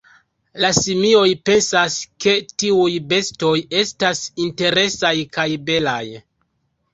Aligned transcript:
La 0.63 0.69
simioj 0.75 1.25
pensas 1.49 1.97
ke 2.25 2.33
tiuj 2.63 2.87
bestoj 3.11 3.53
estas 3.83 4.23
interesaj 4.47 5.13
kaj 5.39 5.47
belaj. 5.69 6.03